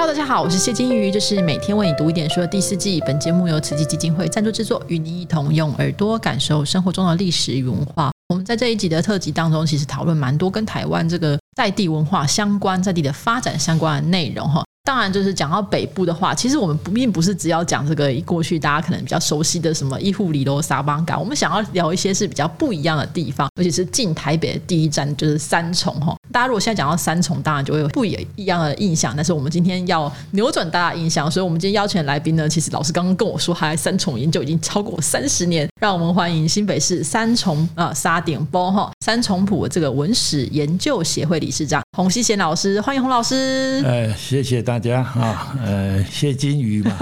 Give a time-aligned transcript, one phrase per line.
[0.00, 3.02] 哈大家好，我是谢金鱼，这是每天为你读一点书的第四季。
[3.02, 8.10] 本节目由慈济基金会赞助制作，与您一同用耳朵感受生活中的历史与文化。
[8.30, 14.64] 我们在这一集的特辑当中，其实讨论蛮多跟台湾这个在地文化相关、在地的发展相关的内容哈。
[14.84, 26.16] 当然，就是讲到北部的话，其实我们不并不是只要讲这个过去大家可能比较熟悉的什么伊户里罗沙邦港，我们想要聊一些是比较不一样的地方，尤其是进台北的第一站就是三重哈。
[26.32, 29.12] 大家如果现在讲到三重，当然就会有不一样的印象。
[29.16, 35.68] 但是我们今天要扭转大家印象，所以我们今天邀请的来宾呢，其实老师刚刚跟我说，他在三重研究已经超过三十年。
[35.80, 43.82] 让我们欢迎新北市三重啊沙顶包哈三重埔这个文史研究协会理事长洪希贤老师， 欢迎洪老师。
[43.84, 46.92] 呃，谢谢大家啊，呃，谢金鱼嘛。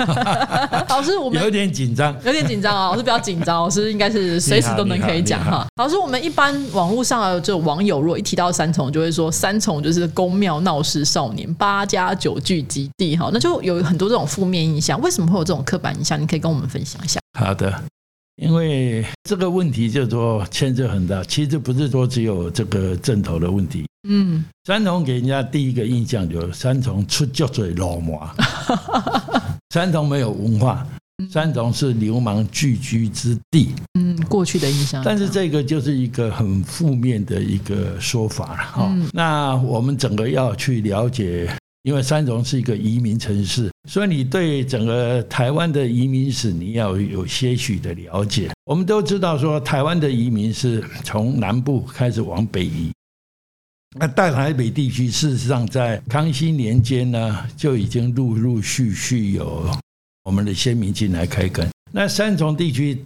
[0.88, 2.86] 老师，我们有点紧张，有点紧张啊。
[2.90, 5.66] 老师比较紧张，老师应该是随时都能可以讲哈。
[5.76, 15.00] 老师，我们一般网络上的就网友，如果一提到三重，就会说三重就是宫庙闹事少年八加九聚集地哈，那就有很多这种负面印象。
[15.00, 16.20] 为什么会有这种刻板印象？
[16.20, 17.18] 你可以跟我们分享一下。
[17.38, 17.82] 好的。
[18.40, 23.84] 因为这个问题就是说牵涉很大，其实不是说只有这个镇头的问题。
[24.08, 28.32] 嗯，三重给人家第一个印象就是三重出脚嘴老麻，
[29.74, 30.86] 三重没有文化，
[31.30, 33.70] 三重是流氓聚居之地。
[33.98, 35.02] 嗯，过去的印象。
[35.04, 38.96] 但是这个就是一个很负面的一个说法了哈。
[39.12, 41.50] 那我们整个要去了解。
[41.84, 48.50] 因为三重是一个移民城市，所以你对整个台湾的移民史你要有些许的了解。
[48.66, 52.90] 我们都知道说，台湾的移民是从南部开始往北移。
[53.98, 59.70] 那大台北地区事实上在康熙年间呢，就已经陆陆续续有
[60.28, 61.66] 我们的先民进来开垦。
[61.90, 63.02] 那三重地区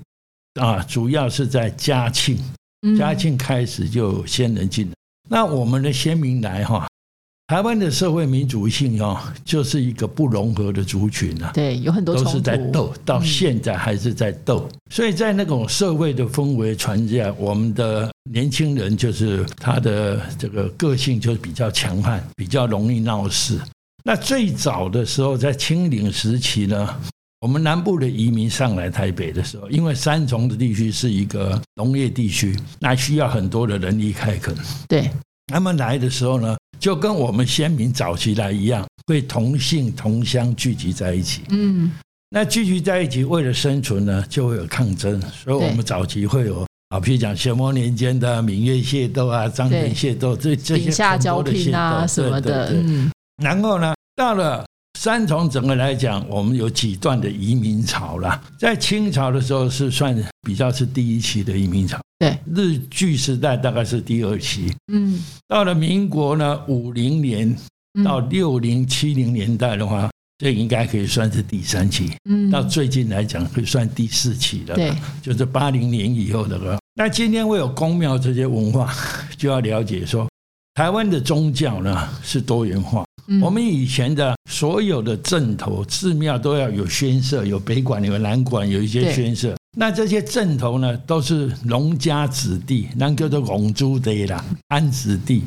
[0.60, 2.36] 啊，主要是在嘉庆，
[2.98, 4.92] 嘉庆开始就有先人进来。
[5.30, 6.88] 那我们的先民来哈。
[7.46, 11.52] 台湾的社会民主性哦，就是一个不融合的族群啊。
[11.54, 14.68] 对，有很多都是在斗，到现在还是在斗。
[14.90, 23.60] 所以在那种社会的氛围传下，我们的年轻人就是他的这个个性就比较强悍，比较容易闹事。
[24.04, 27.00] 那最早的时候，在清领时期呢，
[27.40, 34.54] 我们南部的移民上来台北的时候，因为三重的地区是一个农业地区，那需要很多的人力开垦。
[34.88, 35.10] 对，
[35.46, 36.56] 他们来的时候呢。
[36.80, 41.42] 就跟我们先民早期来一样，会同姓同乡聚集在一起。
[41.50, 41.92] 嗯，
[42.28, 45.22] 那聚集在一起为了生存呢，就会有抗争。
[45.30, 52.72] 所以我们早期会有啊，譬如讲乾末年间的闽粤械斗啊、漳泉械斗，这这些很多的械斗什么的。
[52.72, 53.08] 嗯，
[53.42, 54.64] 然后呢，到了
[54.98, 58.40] 三重，整个来讲，我们有几段的移民潮了。
[58.58, 61.98] 在清朝的时候是算比较是第一期的移民潮。
[62.18, 67.56] 对，日据时代大概是第二期，嗯，到了民国呢，五零年
[68.04, 76.78] 到六零七零年代的话，这应该可以算是第三期，嗯，到最近来讲可以算第四期了，对，就是八零年以后的了。
[76.94, 78.94] 那今天会有宫庙这些文化，
[79.36, 80.28] 就要了解说，
[80.74, 83.04] 台湾的宗教呢是多元化，
[83.40, 89.54] 我们以前的所有的镇头寺庙都要有宣社，有北馆，有南馆，有一些宣社。
[89.76, 95.42] 那这些镇头呢，都是农家子弟，那叫做龙珠的啦，安子弟。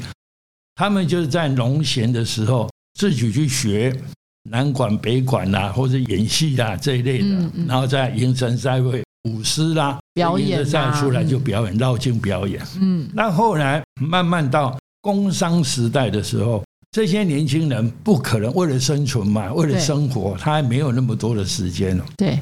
[0.75, 2.69] 他们就是在农闲的时候，
[2.99, 3.95] 自己去学
[4.49, 12.61] 南管、北管啦，或者演戏啦这一类的，然后在迎神赛会、舞狮啦表演赛出来就表演绕境表演。
[12.81, 16.63] 嗯，那后来慢慢到工商时代的时候，
[16.95, 22.05] 这些年轻人不可能为了生存嘛，为了生活，他还没有那么多的时间了。
[22.15, 22.39] 对。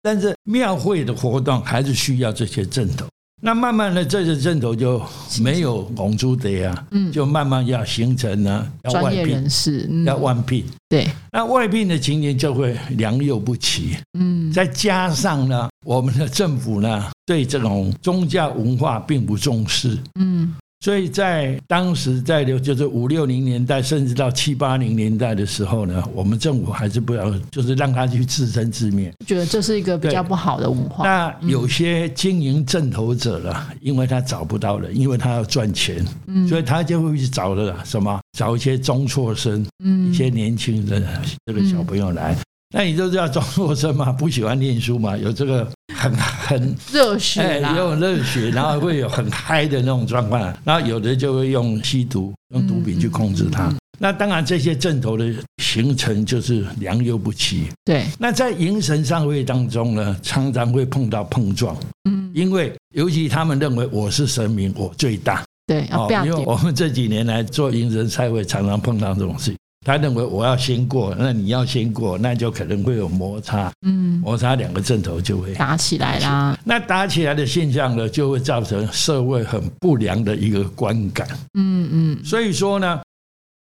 [0.00, 3.06] 但是庙会的活动还是需要这些阵头，
[3.42, 5.02] 那慢慢的这些阵头就
[5.42, 20.54] 没有拱珠的呀，嗯，就慢慢要形成呢，专业人士要外聘，对，那外聘的情形就会良莠不齐，嗯，再加上呢，我们的政府呢对这种宗教文化并不重视，嗯。
[20.84, 31.02] 所以在当时，在就是五六零年代，甚至到七八零年代的时候呢，我们政府还是不要，就是让他去自生自灭，觉得这是一个比较不好的文化。
[31.02, 36.04] 那有些经营正头者了，因为他找不到人，因为他要赚钱，
[36.46, 39.66] 所以他就会去找了什么，找一些中辍生，
[40.10, 41.02] 一些年轻的
[41.46, 42.36] 这个小朋友来。
[42.74, 53.72] 那你就知道中辍生嘛， 不喜欢念书嘛，有这个很很热血，哎，有热血，然后会有很嗨的那种状况，然后有的就会用吸毒、用毒品去控制他。
[53.96, 55.32] 那当然，这些阵头的
[55.62, 57.68] 形成就是良莠不齐。
[57.84, 61.76] 对，那在营神上位当中呢，常常会碰到碰撞。
[62.10, 65.44] 嗯，因为尤其他们认为我是神明，我最大。
[65.68, 69.56] 对，哦，因为我们这几年来做营神赛会，常常碰到这种事情。
[69.84, 76.58] 他认为我要先过，那你要先过，那就可能会有摩擦，嗯，摩擦两个阵头就会打起来啦。
[76.64, 81.28] 那打起来的现象呢，就会造成社会很不良的一个观感。
[81.52, 83.02] 嗯嗯，所以说呢，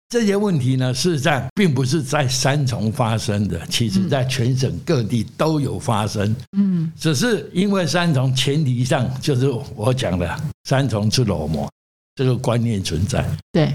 [0.10, 6.36] 这些问题呢，事实上并不是在三重发生的，其实在全省各地都有发生。
[6.58, 11.70] 嗯，只是因为三重前提上就是我讲的三重是裸模
[12.16, 13.24] 这个观念存在。
[13.52, 13.72] 对，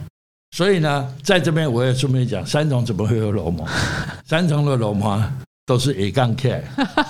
[0.54, 3.66] 所以呢，在这边我也顺便讲，三重怎么会有裸模？
[4.26, 5.22] 三重的裸模
[5.64, 6.62] 都是 A 杠 K。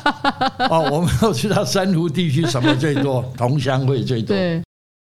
[0.70, 3.22] 哦，我们都知道三湖地区什么最多？
[3.36, 4.36] 同乡会最多。
[4.36, 4.62] 对，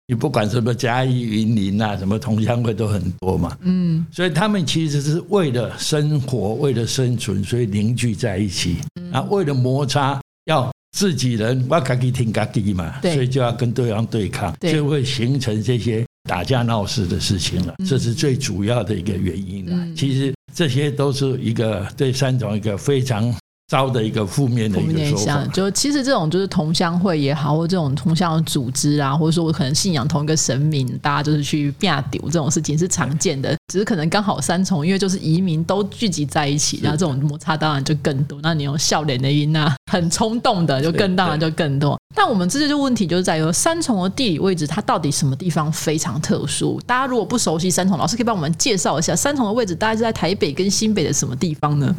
[0.09, 3.57] 你不管什么嘉义、云林啊，什么同乡会都很多嘛。
[3.61, 8.79] 嗯所以他们其实是为了生活、为了生存，所以凝聚在一起。
[9.13, 17.75] 啊，为了摩擦，要自己人我自己听自己嘛，对所以就要跟对方对抗，就会形成这些打架闹事的事情了。
[17.87, 19.73] 这是最主要的一个原因了。
[19.75, 23.35] 嗯其实这些都是一个对三种一个非常
[23.69, 25.45] 糟的一个负面的负一个说法，。
[25.53, 33.57] 就其实这种就是同乡会也好，或这种同乡的组织啊，或者说我可能信仰同一个神明，大家就是去变丢这种事情是常见的。
[33.73, 38.39] 只是可能刚好三重，因为就是移民都聚集在一起，然后这种摩擦当然就更多。
[38.41, 42.01] 那你用笑脸的音啊，很冲动的，就更当然就更多。
[42.15, 46.81] 但我们这就问题就是在于三重的地理位置，它到底什么地方非常特殊？
[46.87, 51.95] 大家如果不熟悉三重，老师可以帮我们介绍一下三重的位置大概是在台北跟新北的什么地方呢？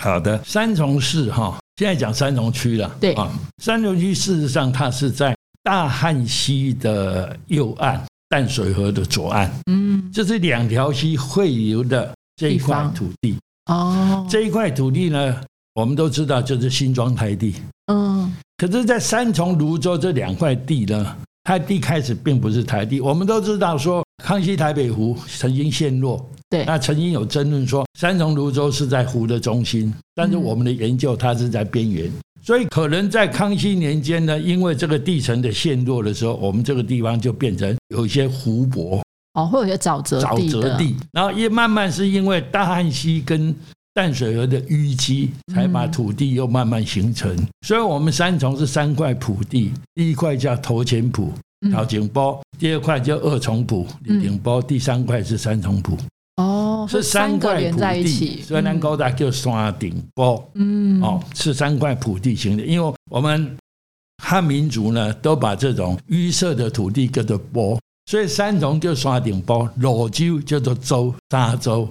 [0.00, 2.90] 好的，三重市哈，现在讲三重区了。
[2.98, 13.36] 对啊，三重区事实上它是在大汉溪的右岸，淡水河的左岸，嗯，这是两条溪汇流的这一块土地。
[13.70, 15.36] 哦，这一块土地呢，
[15.74, 17.54] 我们都知道就是新庄台地。
[17.92, 23.00] 嗯可是，在三重、泸州这两块地呢，它地开始并不是台地。
[23.00, 32.10] 我们都知道说，康熙台北湖曾经陷落，对，那曾经有争论说，三重、泸州是在湖的中心，但是我们的研究它是在边缘。
[32.42, 39.02] 所以，可能在康熙年间呢，因为这个地层的陷落的时候，我们这个地方就变成有一些湖泊、
[39.34, 43.54] 哦，会有一些沼泽沼泽地，然后也慢慢是因为大汉溪跟
[43.92, 47.36] 淡水河的淤积，才把土地又慢慢形成。
[47.66, 51.70] 所以，我们三重是三块土地，第一块叫头前埔、嗯。
[51.70, 55.96] 桃景波，第二块叫二重埔、李顶波，第三块是三重埔。
[56.36, 62.64] 哦，是三块土连在一地，起，所以南高大叫山顶坡嗯，哦，是三块土地形的。
[62.64, 63.54] 因为我们
[64.22, 71.86] 汉民族呢，都把这种淤塞的土地叫做坡，所以三重叫山顶坡，泸州叫做州沙洲，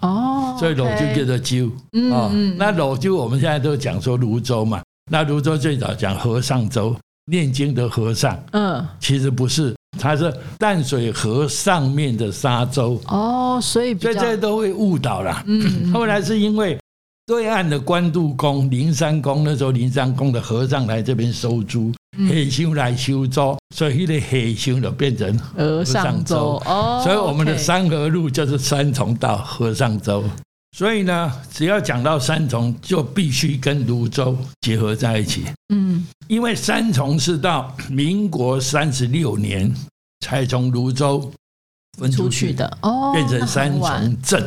[0.00, 6.96] 哦，所以泸州叫做州嗯哦嗯，那泸州我们现在都讲说泸州嘛，那泸州最早讲和尚州，
[7.30, 13.00] 念经的和尚，嗯，其实不是，它是淡水河上面的沙洲。
[13.06, 15.42] 哦，所以比所以这都会误导啦。
[15.46, 16.78] 嗯， 后来是因为
[17.26, 30.24] 对岸的关渡宫、灵山宫，那时候灵山宫的和尚来这边收租，嗯黑修来修州，所以那个黑修就变成和尚洲哦，所以我们的三河路就是三重到和尚州。
[30.80, 36.06] 所以呢，只要讲到三重，就必须跟泸州结合在一起，嗯。
[36.26, 39.70] 因为三重是到民国三十六年
[40.20, 41.30] 才从泸州
[41.98, 42.78] 分出出去，的。
[42.80, 44.40] 哦，变成三重镇。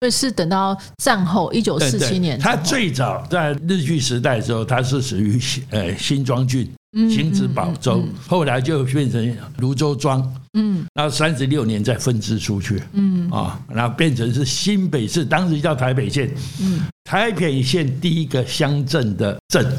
[0.00, 0.74] 所以是等到
[1.04, 10.22] 战后一九四七年之后，它最早在日据时代的时候，他是属于呃新庄郡嗯新子堡州嗯，后来就变成泸州庄，
[10.54, 10.86] 嗯。
[10.94, 13.28] 然后三十六年再分支出去嗯。
[13.30, 16.80] 啊，然后变成是新北市，当时叫台北县，嗯。
[17.04, 19.70] 台北县第一个乡镇的镇，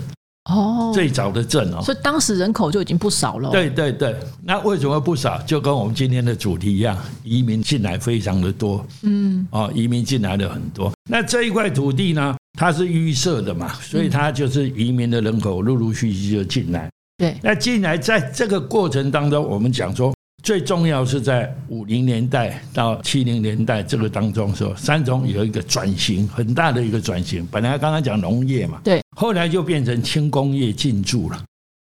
[0.51, 1.81] 哦，最早的镇哦。
[1.81, 5.41] 所以当时人口就已经不少了，，对对对，那为什么不少？
[5.43, 8.85] 就跟我们今天的主题一样，移民进来非常的多。
[9.01, 9.47] 嗯。
[9.49, 10.91] 哦，移民进来的很多。
[11.09, 16.87] 那这一块土地呢，它是预设的嘛，所以它就是移民的人口陆陆续续就进来。
[17.19, 27.45] 对，那进来在这个过程当中，我们讲说最重要是在五零年代到七零年代这个当中说，三重有一个转型，很大的一个转型。
[27.51, 31.43] 本来刚刚讲农业嘛，对，后来就变成轻工业进驻了。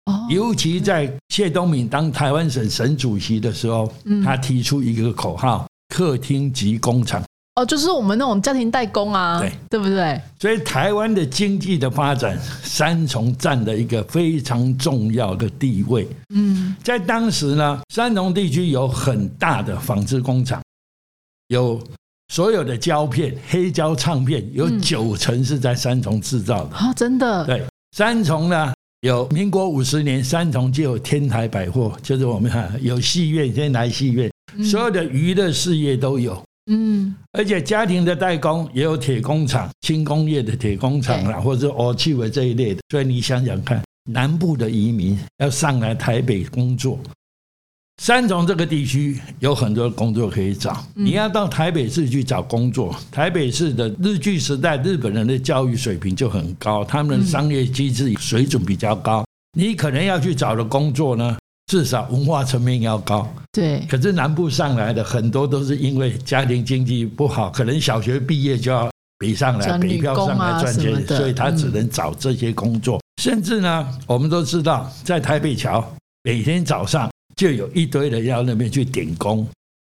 [0.05, 7.21] 哦，尤其在谢东闵当台湾省省主席的时候，嗯他提出一个口号：客厅及工厂。
[7.57, 10.21] 哦，就是我们那种家庭代工啊，对对不对？
[10.39, 16.07] 所以台湾的经济的发展，三重占了一个非常重要的地位。
[16.29, 20.61] 嗯在当时呢，三重地区有很大的纺织工厂，
[21.47, 21.81] 有
[22.31, 26.75] 所有的胶片、黑胶唱片，有嗯九成是在三重制造的。
[26.75, 28.71] 啊，真的，对，三重呢，
[29.01, 36.39] 有民国五十年，三重就有天台百货，就是我们看有戏院，天台戏院，嗯所有的娱乐事业都有。
[36.67, 42.81] 嗯，而且家庭的代工也有铁工厂、轻工业的铁工厂啦，或者哦气味这一类的。
[42.89, 43.81] 所以你想想看，
[44.11, 46.99] 南部的移民要上来台北工作。
[47.99, 52.95] 三重这个地区有很多工作可以找，你要到台北市去找工作。
[53.11, 59.25] 台北市的日据时代，日本人的教育水平就很高，他们的商业机制水准比较高。
[59.57, 61.35] 你可能要去找的工作呢，
[61.67, 63.31] 至少文化层面要高。
[63.51, 63.85] 对。
[63.87, 72.99] 可是南部上来的很多都是因为家庭经济不好，可能小学毕业就要北上来，北漂上来赚钱，所以他只能找这些工作。
[73.21, 75.87] 甚至呢，我们都知道，在台北桥
[76.23, 77.09] 每天早上。
[77.35, 79.47] 就有一堆人要那边去点工，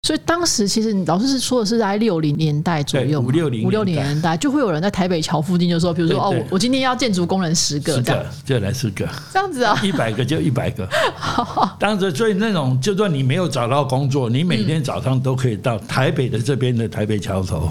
[0.05, 10.89] 所以当时其实老师是说的是在六零年代左右，五六零五六零年代就会有人在台北桥附近就说，比如说哦，我我今天要建筑工人十个，十个就来十个，这样子啊，一百个就一百个。
[11.79, 17.71] 当时所以那种，就算你没有找到工作，你每天早上都可以到台北的这边的台北桥头，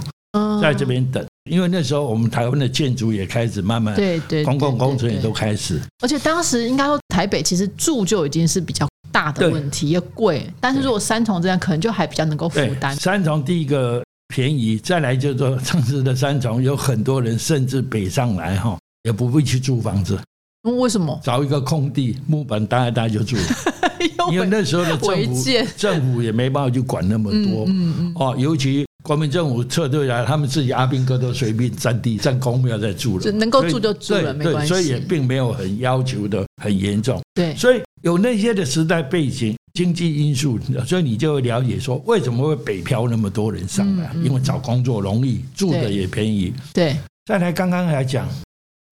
[0.61, 8.87] 在这边等，因为那时候我们台湾的建筑也开始慢慢，对对，公共工程也都开始，而且当时应该说台北其实住就已经是比较。
[9.11, 12.95] 大的问题也贵，但是如果三重这样，可能就还比较能够负担。
[12.95, 14.03] 三重第一个
[14.33, 20.17] 便宜，再来就是说，城市的三重有很多人甚至北上来哈，也不会去租房子。
[20.63, 21.19] 为什么？
[21.23, 23.43] 找一个空地，木板搭一搭就住了。
[24.31, 25.43] 因为那时候的政府
[25.75, 27.65] 政府也没办法去管那么多。
[27.67, 28.13] 嗯嗯。
[28.15, 34.67] 哦，尤其国民政府撤退来，他们自己阿兵哥都随便占地占公庙在住了，能够住就住了，没关系。
[34.67, 37.19] 所以也并没有很要求的很严重。
[37.33, 37.81] 对，所以。
[38.01, 44.11] 有那些的时代背景、经济因素，所以你就会了解说，为什么会北漂那么多人上来？
[44.23, 46.53] 因为找工作容易，住的也便宜。
[46.73, 48.27] 对，再来刚刚来讲，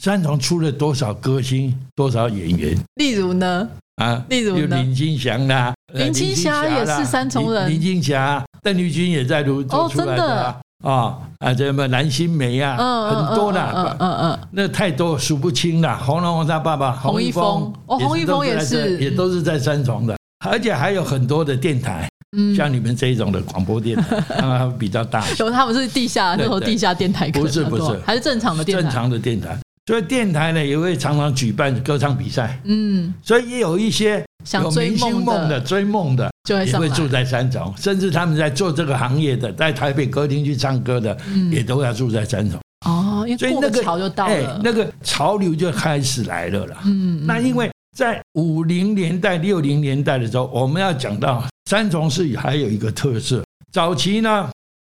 [0.03, 2.77] 三重出了多少歌星、多少演员？
[2.95, 3.67] 例如呢？
[3.95, 4.81] 啊，例如呢？
[4.81, 7.69] 林青霞啦，林青霞也是三重人。
[7.69, 12.77] 林青霞、邓丽君也在录做出来的啊啊，这什么蓝心湄啊，
[13.09, 15.97] 很多的，嗯嗯嗯，那太多数不清了。
[15.97, 25.25] 红龙王他爸爸洪一峰，哦，洪一峰也是，也都是在三重的，而且还有很多的电台，嗯，像你们这一种的广播电台，他 们比较大。
[25.39, 29.57] 有他们是地下那种地下电台，不是不是，还是正常的电台，正常的电台。
[29.85, 36.31] 所以电台呢也会常常举办歌唱比赛，嗯，所以也有一些有明星梦的追梦的，
[36.65, 41.17] 也会住在三重，甚至他们在做这个行业的，在台北歌厅去唱歌的，
[41.51, 42.59] 也都要住在三重。
[42.85, 46.77] 哦，所以那个潮就到了，那个潮流就开始来了啦。
[46.85, 54.49] 嗯，那因为在五零年代、六零年代的时候，我们要讲到三重市还有一个特色，早期呢。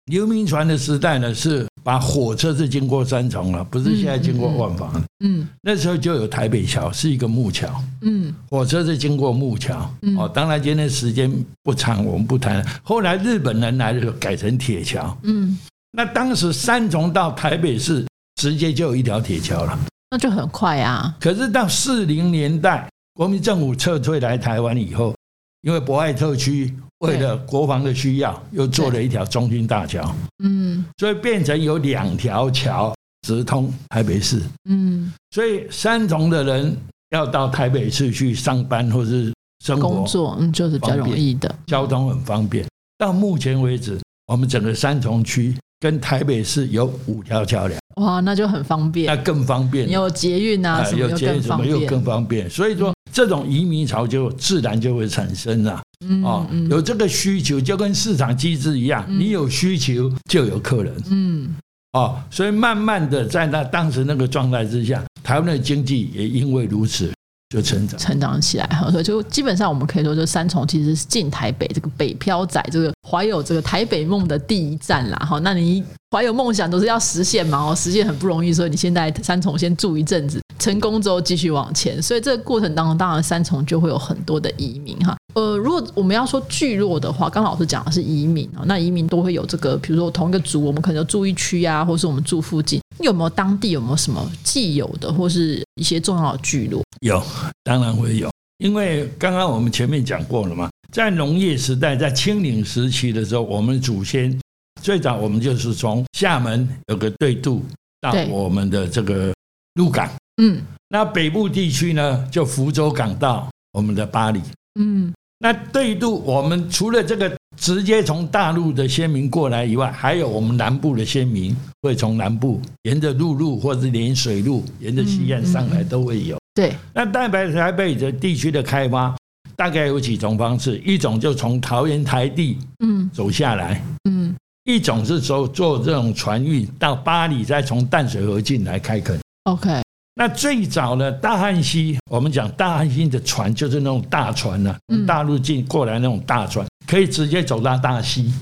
[0.06, 4.90] 流民船的时代呢，是把火车是经过三重了，不是现在经过万华。
[5.24, 7.68] 嗯，那时候就有台北桥，是一个木桥。
[8.02, 9.90] 嗯，火车是经过木桥。
[10.02, 11.32] 嗯哦，当然今天时间
[11.62, 12.64] 不长，我们不谈。
[12.82, 15.16] 后来日本人来的时候改成铁桥。
[15.22, 15.58] 嗯，
[15.92, 18.06] 那当时三重到台北市
[18.36, 19.78] 直接就有一条铁桥了，
[20.10, 21.14] 那就很快啊。
[21.20, 25.14] 可是到四零年代，国民政府撤退来台湾以后，
[25.62, 26.74] 因为博爱特区。
[27.00, 30.14] 为了国防的需要，又做了一条中军大桥，
[30.44, 32.94] 嗯，所以变成有两条桥
[33.26, 36.76] 直通台北市，嗯，所以三重的人
[37.12, 39.32] 要到台北市去上班或是
[39.64, 42.66] 生活工作，嗯，就是比较容易的，交通很方便。
[42.98, 47.80] 到目前为止，我们整个三重区跟台北市有五条桥梁。
[47.96, 49.90] 哇，那就很方便，那更方便。
[49.90, 52.50] 有捷运啊，什么又更方便，又更方便。
[52.50, 55.82] 所以说，这种移民潮就自然就会产生了。
[56.24, 60.94] 哦，有这个需求，就跟市场机制一样，你有需求就有客人。
[61.10, 61.54] 嗯，
[61.92, 67.12] 哦，所以慢慢的在那当时那个状态之下，台湾的经济也因为如此。
[67.50, 75.40] 就成长成长起来哈，所以就基本上我们可以说，就三重其实是进台北这个北漂仔，这个怀有这个台北梦的第一站啦哈。
[75.40, 82.00] 那你怀有梦想都是要实现嘛哦，实现很不容易，所以你现在三重先住一阵子，成功之后继续往前。
[82.00, 85.16] 所以这个过程当中，当然三重就会有很多的移民哈。
[85.34, 92.80] 呃，如果我们要说聚落的话，刚老师讲的是移民啊，那移民都会有这个，比如说同一个族，我们可能住一区啊，或是我们住附近。
[93.02, 96.82] 有没有当地有没有什么既有的或是一些重要的聚落？
[97.00, 97.22] 有，
[97.64, 104.38] 当然会有，因为刚刚我们前面讲过了嘛，在农业时代，在清领时期的时候，我们祖先
[104.82, 107.64] 最早我们就是从厦门有个对渡
[108.00, 109.32] 到我们的这个
[109.74, 110.10] 鹿港，
[110.42, 114.40] 嗯，那北部地区呢，就福州港到我们的巴黎，
[114.80, 117.34] 嗯，那对渡我们除了这个。
[117.56, 126.38] 直接从大陆的先民过来以外，还有我们南部的先民会从南部沿着陆路或者是连水路沿着西岸上来都会有。
[126.54, 129.16] 对，那蛋白台北的地区的开发
[129.56, 134.34] 大概有几种方式，一种就从桃园台地嗯走下来嗯，
[134.64, 139.18] 一种是说做这种船运到巴黎，再从淡水河进来开垦。
[139.44, 139.80] OK，
[140.14, 148.32] 那最早呢，大汉溪，我们讲大汉溪的船就是那种大船呐、嗯大陆进过来那种大船，可以直接走到大溪。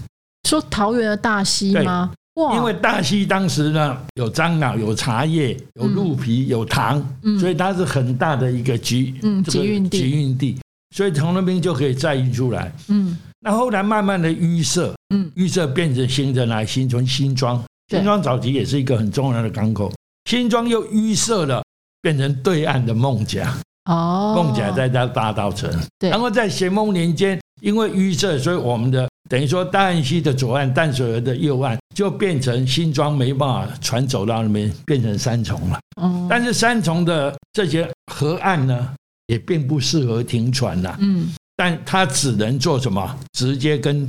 [0.49, 2.11] 说桃园的大溪吗？
[2.39, 7.39] 哇，因为大溪当时呢有樟脑、有茶叶、有鹿皮、有糖，嗯。
[7.39, 9.99] 所以它是很大的一个集嗯集运地。
[9.99, 10.59] 集运地，
[10.95, 12.73] 所以从那边就可以再运出来。
[12.89, 13.19] 嗯。
[13.41, 15.31] 那后来慢慢的淤塞，嗯。
[15.37, 19.93] 淤塞变成形成来形成新庄，新庄早期也是一个很重要的港口，
[20.31, 21.63] 新庄又淤塞了，
[22.01, 23.53] 变成对岸的孟甲，
[23.91, 25.69] 哦，孟甲在到大稻城，
[25.99, 26.11] 对。
[26.11, 35.81] 然后在咸丰年间，因为淤塞，所以我们的等于说大安溪的左岸、淡水河的右岸就变成新庄没办法船走到那边，变成三重了。
[36.01, 38.95] 哦，但是三重的这些河岸呢，
[39.27, 43.19] 也并不适合停船呐、嗯但它只能做什么？
[43.33, 44.09] 直接跟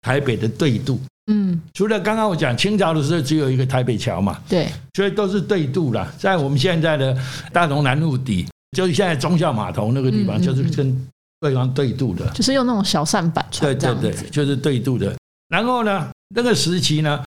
[0.00, 0.98] 台北的对渡。
[1.30, 6.10] 嗯除了刚刚我讲清朝的时候只有一个台北桥嘛，对，所以都是对渡了。
[6.18, 7.14] 在我们现在的
[7.52, 11.06] 大同南路底，就是现在忠孝码头那个地方，嗯嗯就是跟
[11.38, 12.26] 对方对渡的。
[12.30, 15.14] 就是用那种小扇板对船这对对，样子，就是对渡的。
[15.50, 17.22] 然后呢，那个时期呢，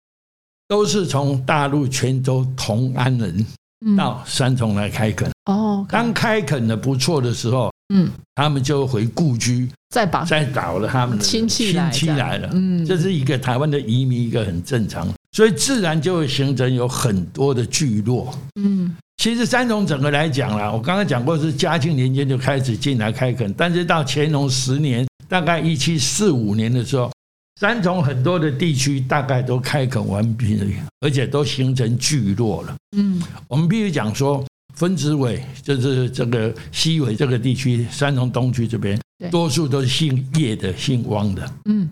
[0.68, 3.46] 都是从大陆泉州同安人
[3.86, 3.96] 嗯。
[3.98, 5.30] 到三重来开垦。
[5.46, 12.50] 哦，当开垦的不错的时候，嗯，他们就回故居，再把再找了他们的亲戚来亲戚来了。
[12.54, 18.34] 嗯，这是一个台湾的移民，一个很正常，所以自然就会形成有很多的聚落。
[18.56, 18.96] 嗯。
[19.18, 27.12] 其实三重整个来讲啦，我刚刚讲过是嘉庆年间就开始进来开垦，但是到乾隆十年，大概一七四五年的时候，
[27.60, 30.66] 三重很多的地区大概都开垦完毕了，
[31.02, 32.76] 而且都形成聚落了。
[32.98, 34.44] 嗯我们必须讲说，
[34.76, 39.00] 分子尾就是这个西尾这个地区，三重东区这边，
[39.32, 41.54] 多数都是姓叶的、姓汪的。
[41.66, 41.90] 嗯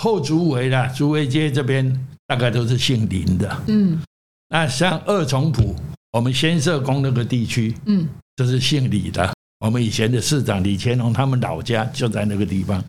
[0.00, 3.62] 后竹围啦，竹围街这边大概都是姓林的。
[3.68, 4.00] 嗯
[4.48, 5.76] 那像二重埔，
[6.10, 9.32] 我们先社宫那个地区嗯就是姓李的。
[9.60, 12.82] 我们以前的市长李乾隆他们老家就在那个地方，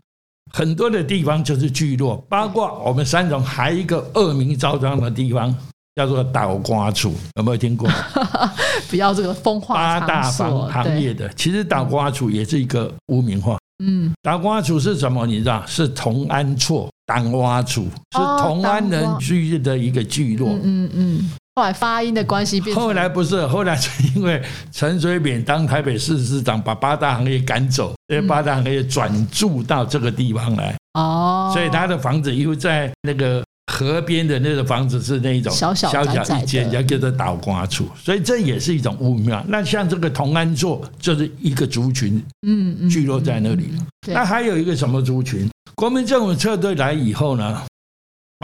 [0.54, 5.52] 很多的地方就是聚落，包括我们三重还有一个恶名昭彰的地方，
[5.96, 7.90] 叫做倒瓜处，有没有听过？
[8.88, 13.58] 不要这个风化八大行行业的，其实倒瓜处也是一个污名化。
[13.82, 15.26] 嗯倒瓜处是什么？
[15.26, 15.60] 你知道？
[15.66, 20.50] 是同安厝党蛙处，是哦同安人居住的一个聚落。
[20.50, 39.40] 嗯嗯嗯，后来发音的关系变成后来不是，后来是因为陈水扁当台北市市长，把八大行业赶走，这些八大行业转住到这个地方来，哦，所以他的房子又在那个河边的那个房子是那一种小小的一间，叫做倒瓜处，所以这也是一种污名。
[39.46, 43.70] 那像这个同安座，就是一个族群嗯嗯聚落在那里。
[44.04, 45.48] 对那还有一个什么族群？
[45.76, 47.62] 国民政府撤退来以后呢，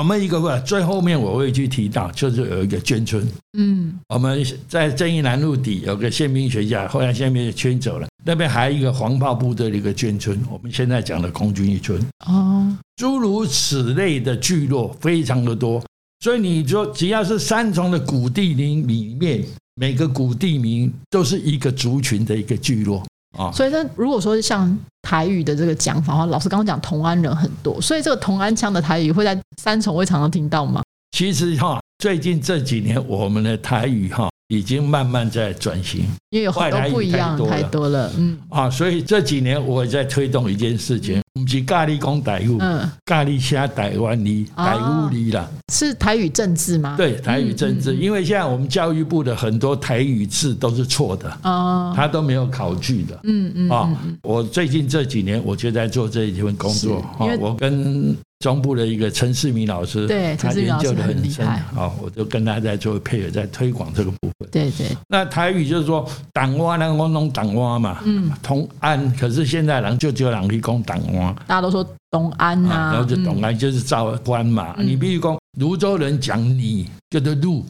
[0.00, 3.22] 我们一个不最后面我会去提到，就是有一个眷村。
[3.58, 3.98] 嗯。
[4.08, 12.74] 我们在正义南路底有个宪兵学校，后来宪兵迁走了，那边还有一个黄炮部队的一个眷村，我们现在讲的空军一村，哦。
[12.96, 15.82] 诸如此类的聚落非常的多，
[16.20, 23.04] 所以你说只要是三重的古地名里面，每个古地名都是一个族群的一个聚落。
[23.36, 23.52] 啊。
[23.52, 24.78] 所以那如果说像
[25.10, 30.80] 台语的这个讲法的话，老师刚刚讲同安人很多，所以这个同安腔的台语会在三重会常常听到吗？
[31.10, 44.76] 其实哈，最近这几年我们的台语哈已经慢慢在转型因为有很多不一样，太多了太多了，嗯啊，所以这几年我也在推动一件事情，不是咖喱讲台语，嗯，咖喱写台湾语、哦台
[45.14, 45.48] 语语啦。
[45.72, 46.96] 是台语政治吗？
[46.96, 53.20] 对，台语政治，嗯嗯因为现在我们教育部的很多台语字都是错的，啊，他都没有考据的。
[53.22, 57.04] 嗯嗯啊我最近这几年我就在做这一份工作
[57.38, 64.48] 我跟中部的一个陈世明老师，对他研究的很厉深害啊，我就跟他在做配合，在推广这个部分。
[64.50, 71.19] 对对，那台语就是说党蛙，那个我弄党蛙嘛，嗯，同安，可是现在人就只有人去讲党蛙。
[71.46, 73.44] 大家都说东安呐、啊，然后就董嗯。
[73.44, 74.74] 安就是赵官嘛。
[74.78, 74.86] 嗯。
[74.86, 77.64] 你比如讲泸州人讲你叫做路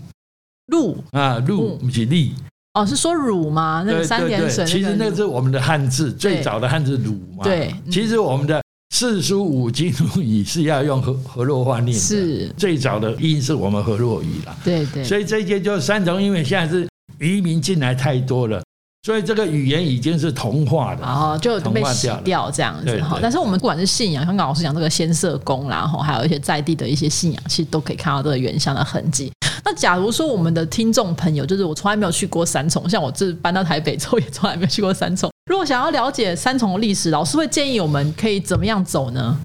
[0.66, 2.34] 鹿啊，路不是力，
[2.74, 3.82] 哦，是说乳吗？
[3.86, 7.42] 那三点水，其实那个是我们的汉字，最早的汉字鲁嘛。
[7.42, 7.90] 对嗯。
[7.90, 8.62] 其实我们的
[8.94, 14.56] 四书五经录语是要用河河洛话念的，是，最早的音是我们河洛语啦。
[14.64, 16.88] 对对，所以这些就是三种，因为现在是
[17.20, 18.62] 移民进来太多了，
[19.02, 21.02] 所以这个语言已经是同化的。
[21.02, 23.18] 然后就被洗掉这样子哈。
[23.22, 29.32] 但是我们不管是信仰，香港老师讲这个先社宫啦，然后还有一些在地的一些信仰，其实都可以看到这个原乡的痕迹。
[29.64, 35.30] 那假如说我们的听众朋友，就是我从来没有去过三重，像我这搬到台北之后也从来没有去过三重。
[35.46, 39.38] 如果想要了解三重的历史，老师会建议我们可以怎么样走呢？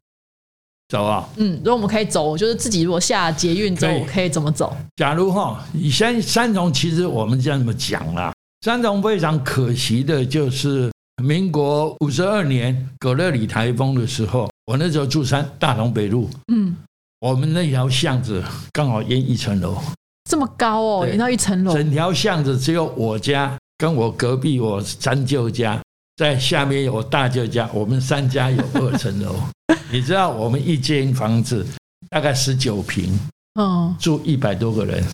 [0.89, 1.27] 走啊。
[1.37, 4.75] 嗯，如果我们可以走，就是自己如果下捷运走可以，可以怎么走？
[4.95, 8.31] 假如哈，以前三重其实我们这样怎么讲啦，
[8.65, 16.75] 三重非常可惜的就是民国五十二年葛勒里台风的时候，我那时候住山大同北路，嗯，
[17.19, 19.77] 我们那条巷子刚好淹一层楼，
[20.27, 25.79] 这么高哦，淹到一层楼，整条巷子只有我家跟我隔壁我三舅家，
[26.15, 29.35] 在下面有我大舅家，我们三家有二层楼。
[29.93, 31.63] 你知道我们一间房子
[32.09, 33.15] 大概十九平，
[33.61, 35.11] 嗯，住一百多个人，真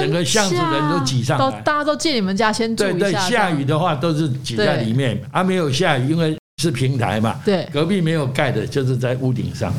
[0.00, 1.44] 整个巷子人都挤上来。
[1.44, 9.72] 都大家都借你们家先住对对，下，雨的话都是挤在里面，啊没有下雨，因为是平台嘛，对，隔壁没有盖的，就是在屋顶上。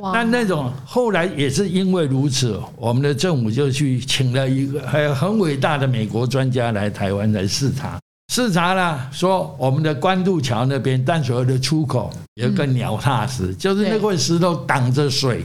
[0.00, 0.12] 哇。
[0.12, 7.98] 那那种后来也是因为如此，我们的政府就去请了一个还有很伟大的美国专家来台湾来视察，
[8.32, 15.44] 视察了说我们的关渡桥那边淡水河的出口有个鸟踏石，就是那块石头挡着水，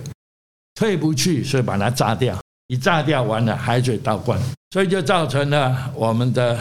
[0.75, 2.38] 退不去，所以把它炸掉。
[2.69, 4.39] 一炸掉完了，海水倒灌，
[4.71, 6.58] 所以就造成了我们的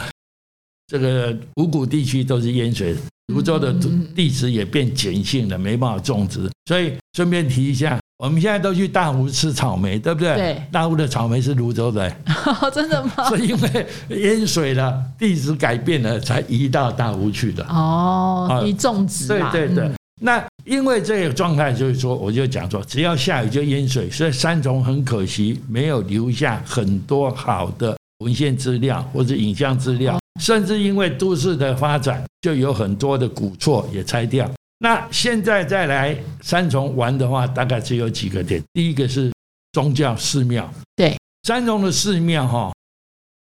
[0.87, 2.95] 这个五谷地区都是淹水，
[3.27, 6.49] 泸州的土地质也变碱性了，没办法种植。
[6.65, 10.35] 所以顺便提一下，我们现在都去大湖吃草莓，对不对？
[10.35, 12.11] 对大湖的草莓是泸州的，
[12.73, 13.29] 真的吗？
[13.29, 17.63] 是因为淹水了，地质改变了，才移到大湖去的。
[17.65, 34.49] 哦，移种植嘛，对对对嗯，那因为这个状态，就是说，我就讲说，只要下雨就淹水，所以三重很可惜没有留下很多好的文献资料或者影像资料，甚至因为都市的发展，就有很多的古厝也拆掉。
[34.79, 38.61] 那现在再来三重玩的话，大概只有几个点。
[38.73, 39.31] 第一个是
[39.71, 42.73] 宗教寺庙，对，三重的寺庙哈，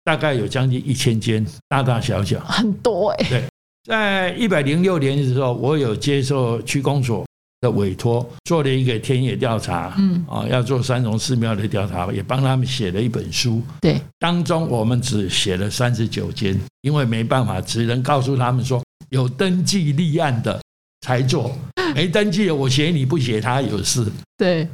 [0.04, 2.40] 大概有将近一千间，大大小小。
[2.42, 3.44] 很多哎，
[3.88, 7.26] 在一百零六年的时候，我有接受区公所
[7.62, 13.64] 的委托，做了一个田野调查，嗯，啊，要做三重寺庙的调查，也帮他们写了一本书。
[13.80, 20.62] 对，当中我们只写了三十九间，因为没办法，只能告诉他们说有登记立案的
[21.00, 21.58] 才做，
[21.96, 24.06] 没登记的我写你不写他有事。
[24.38, 24.68] 对，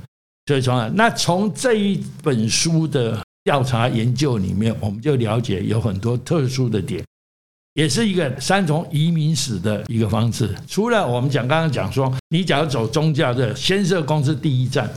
[0.47, 7.03] 所以说，那从这一本书的调查研究里面，我们就了解有很多特殊的点，
[7.73, 10.53] 也是一个三重移民史的一个方式。
[10.67, 14.89] 除了我们讲刚刚讲说，你假如走宗教的，先社宫是第一站，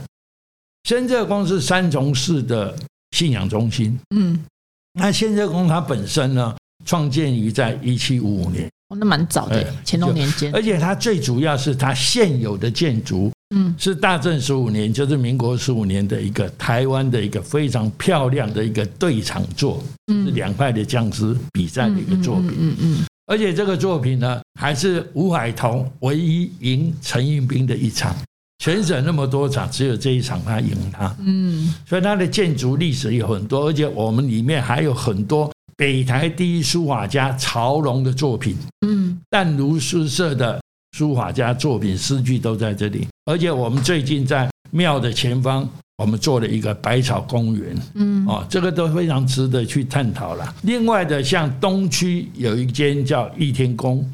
[0.83, 2.77] 先社宫是三重市的
[3.11, 3.99] 信仰中心。
[4.15, 4.45] 嗯，
[4.93, 22.51] 那先社宫它本身呢，创建于在一七五五年，哦，那蛮早的哎，乾隆年间，而且它最主要是它现有的建筑嗯，是大正十五年，就是民国十五年的一个台湾的一个非常漂亮的一个对场作，是两派的将士比赛的一个作品。
[22.59, 28.15] 嗯嗯而且这个作品呢，还是吴海彤唯一赢陈应兵的一场。
[28.59, 31.73] 全省那么多场，只有这一场他赢他，嗯。
[31.85, 38.55] 所以他的建筑历史有很多，而且我们里面还有很多北台第一书法家曹龙的作品。
[38.85, 39.19] 嗯。
[39.29, 40.59] 淡如诗社的
[40.93, 50.55] 书法家作品诗句都在这里，而且我们最近在庙的前方，我们做了一个百草公园嗯哦，这个都非常值得去探讨了。
[50.61, 54.09] 另外的，像东区有一间叫一天宫，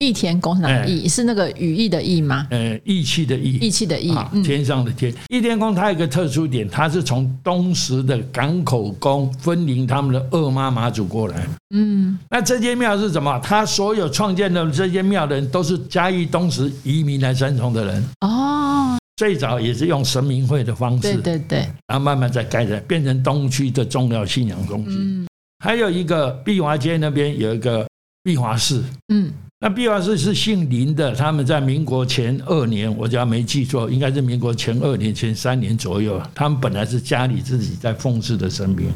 [0.00, 1.06] 义田宫是哪哎个义？
[1.06, 2.46] 是那个羽翼的翼吗？
[2.50, 5.14] 呃，义气的义，义气的义天上的天。
[5.28, 11.46] 义天宫它有一个特殊点，它是从东石的港口宫分灵他们的二妈妈祖过来。
[11.74, 13.38] 嗯那这间庙是什么？
[13.40, 24.96] 他所有创建的这间庙的人都是嘉义东石移民来三重的人，哦，最早也是用神明会的方对式，对对，然后慢慢再改成变成东区的重要信仰中心。
[24.98, 25.26] 嗯
[25.62, 27.86] 还有一个碧华街那边有一个
[28.22, 28.82] 碧华寺，
[29.12, 29.30] 嗯
[29.62, 38.90] 那毕华寺是姓林的，他们在民国前二年，我只要没记错，应该是民国前二年、前三年左右，他们本来是家里自己在奉祀的神明，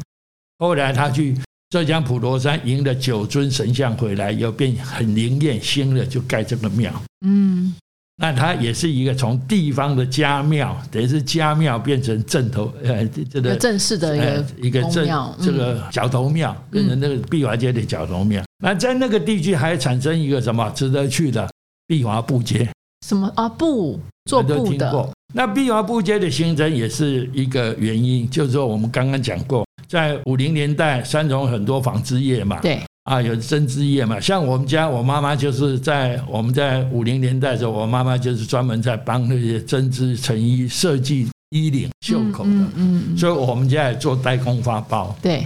[0.57, 1.37] 后来他去
[1.69, 6.91] 浙江普陀山迎了九尊神像回来，又变很灵验，兴了就盖这个庙。
[7.23, 7.75] 嗯
[8.17, 15.07] 那它也是一个从地方的家庙，等于是家庙变成镇头，呃，这个个正式的一呃个一个镇
[15.41, 18.41] 这个角头庙，变成那个碧华街的角头庙。
[18.63, 21.49] 那在那个地区还产生一个什么值得去的
[21.87, 22.69] 碧华布街，
[23.05, 23.29] 什么？
[23.35, 23.99] 啊布
[24.29, 25.11] 做布的，听过。
[25.33, 45.15] 那碧华布街的形成也是一个原因，就是说我们刚刚讲过，在五零年代三重很多纺织业嘛，对，啊，有针织业嘛，像我们家，我妈妈就是在我们在五零年代的时候，我妈妈就是专门在帮那些针织成衣设计衣领、袖口的，嗯嗯嗯，所以我们家也做代工发包。
[45.21, 45.45] 对，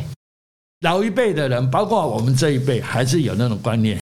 [0.80, 4.00] 老一辈的人，包括我们这一辈，还是有那种观念，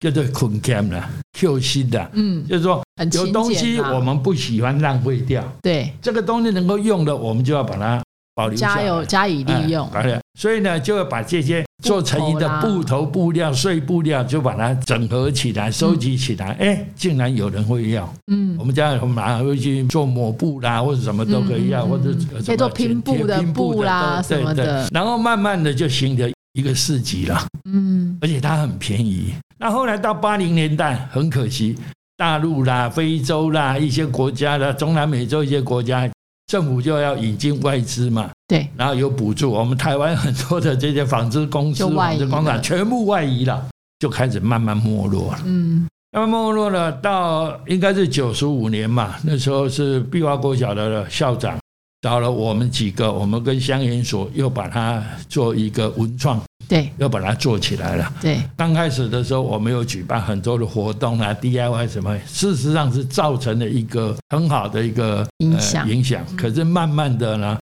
[0.00, 5.90] 叫做捆 cam 的、Q 心的，嗯就是说有东西我们不喜欢浪费掉，对。
[6.02, 8.02] 这个东西能够用的，我们就要把它
[8.38, 8.74] 保留下来。
[8.76, 9.90] 加油加以利用。
[10.38, 16.56] 所以呢，就要把这些做成衣的布头布料、碎布料，就把它整合起来、收集起来。
[16.60, 18.08] 哎，竟然有人会要。
[18.30, 18.56] 嗯。
[18.56, 22.14] 我们家有马上会去做抹布啦，或者什么都可以要，或者
[22.46, 24.84] 可以做拼布的拼布啦什么的。
[24.84, 28.16] 对然后慢慢的就形成一个市集了，嗯。
[28.20, 29.34] 而且它很便宜。
[29.58, 31.76] 那后来到八零年代，很可惜，
[32.16, 36.08] 大陆啦、非洲啦一些国家啦中南美洲一些国家，
[36.48, 38.68] 政府就要引进外资嘛，对。
[38.76, 43.68] 然后有补助，我们台湾很多的这些纺织公司、纺织工厂全部外移了，
[44.00, 45.38] 就开始慢慢没落了。
[45.44, 45.86] 嗯。
[46.10, 51.58] 那么没落了，到应该是九十五年嘛，那时候是碧华国小的校长
[52.00, 58.12] 找了我们几个，我们跟香研所又把它做一个文创，对又把它做起来了。
[58.20, 66.24] 对刚开始的时候，我们有举办很多的活动啊，DIY 什么，事实上是造成了一个很好的一个影响呃、影响。
[66.36, 67.58] 可是慢慢的呢，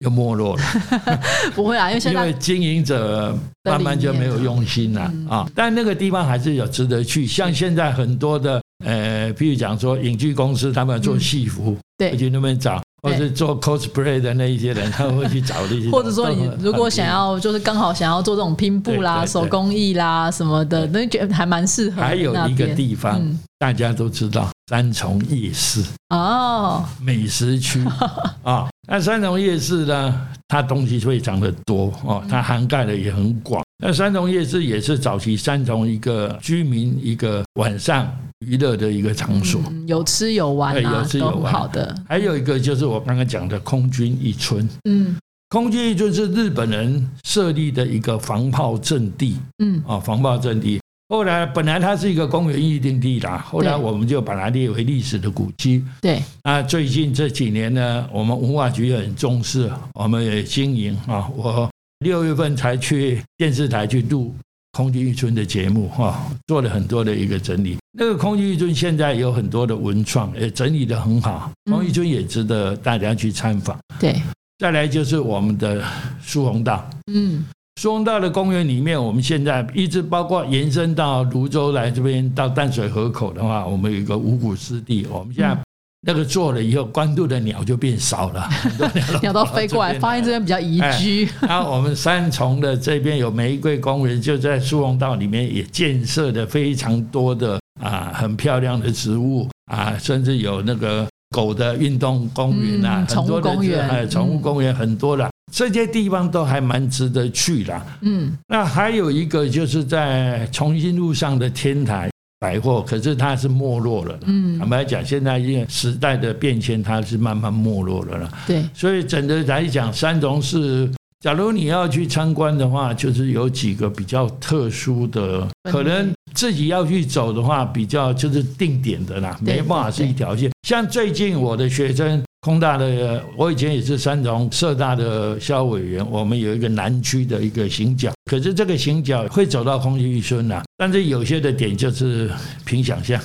[0.00, 0.62] 又没落了，
[1.56, 5.50] 不会啊，因为现在因为经营者慢慢就没有用心了嗯啊。
[5.54, 12.80] 但那个地方还是有值得去，像现在很多的呃，譬如讲说影剧公司，他们做戏服，对去那边找。
[13.00, 22.02] 或对是做 cosplay 的那一些人，他们会去找 这些，或者说你如果想要就是刚好想要做这种拼布啦、手工艺啦什么的，那觉得还蛮适合。
[22.02, 27.84] 还有一个地方，嗯大家都知道三重夜市哦，美食区
[28.42, 28.68] 啊。
[28.90, 33.62] 那三重夜市呢，它东西非常的多哦，它涵盖的也很广。
[33.84, 38.10] 那三重夜市也是早期三重一个居民一个晚上
[38.46, 39.60] 娱乐的一个场所。
[39.68, 41.94] 嗯有吃有玩对啊，有吃有玩好的。
[42.08, 45.14] 还有一个就是我刚刚讲的空军一村，嗯
[45.50, 50.80] 空军一村是日本人设立的一个防炮阵地嗯啊，防炮阵地。
[51.08, 55.82] 后来本来它是一个公园预定地啦，后来我们就把它列为历史的古迹。
[56.02, 61.26] 对，那最近这几年呢，我们文化局也很重视，我们也经营啊。
[61.34, 64.34] 我六月份才去电视台去录
[64.72, 67.78] 空军一村的节目哈，做了很多的一个整理。
[67.92, 73.76] 那个空军一村现在有很多的文创，也整理的很好，嗯空军一村也值得大家去参访。
[73.98, 74.14] 对，
[74.58, 75.82] 再来就是我们的
[76.20, 76.88] 苏洪道。
[77.10, 77.44] 嗯
[77.78, 85.06] 苏洪道的公园里面，我们现在一直包括延伸到泸州来这边到淡水河口的话，我们有一个五谷湿地。
[85.08, 85.60] 我们现在嗯
[86.00, 91.28] 那个做了以后，关渡的鸟就变少了， 很多鸟鸟都飞过来，发现这边比较宜居。
[91.40, 107.84] 然后我们三重的这边有玫瑰公园，就在苏洪道里面也建设的非常多的啊很漂亮的植物啊，甚至有那个狗的运动公园啊，嗯很多的宠物公园哎，宠物公园很多了，这些地方都还蛮值得去啦。
[108.02, 114.18] 嗯那还有一个就是在重新路上的天台百货，可是它是没落了。
[114.26, 118.30] 嗯坦，白讲，现在因为时代的变迁，它是慢慢没落了啦。
[118.46, 120.88] 对，所以整的来讲，三重是，
[121.20, 130.50] 假如你要去参观的话，就是有几个比较特殊的，可能自己要去走的话，比较就是定点的啦，对没办法是一条线。
[130.62, 132.22] 像最近我的学生。
[132.42, 142.30] 空大的，我以前也是三重社大的校委员，我们有一个南区的一个行脚，可是这个行脚会走到空军一村啊，但是有些的点就是
[142.64, 143.20] 凭想象，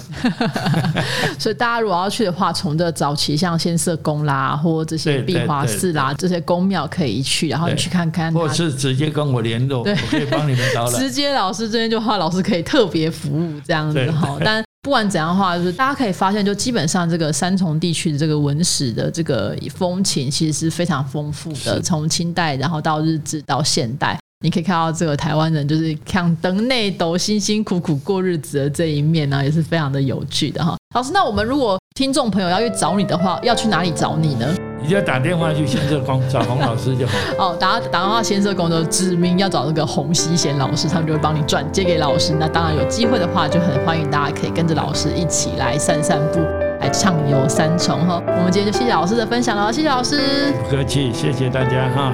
[1.37, 8.39] 所以大家如果要去的话，从这早期像先社宫啦，或这些壁华寺啦，这些宫庙可以去，然后你去看看它。
[8.39, 10.93] 或是直接跟我联络，我可以帮你们导览。
[10.99, 14.39] 直接老师这边就话，老师可以特别服务这样子对哈。
[14.43, 24.19] 但不管怎样的话，就是大家可以发现，就基本上这个三重地区的这个文史的这个风情，其实是非常丰富的，从清代然后到日治到现代。
[24.43, 30.75] 你可以看到这个台湾人就是看灯内斗辛辛苦苦过日子的这一面呢、也是非常的有趣的哈。
[30.93, 34.53] 老师，那我们如果听众朋友要去找你的话，要去哪里找你呢？
[34.83, 37.13] 你就打电话去先社工找洪老师就好。
[37.37, 42.35] 哦，打打电话先社工的指明要找那个洪熙贤老师，他们就会帮你转接给老师。
[42.37, 46.41] 那当然有机会的话，就很欢迎大家可以跟着老师一起来散散步，
[46.81, 48.21] 来畅游三重哈。
[48.27, 50.19] 我们今天就谢谢老师的分享了，谢谢老师。
[50.63, 52.13] 不客气，谢谢大家哈。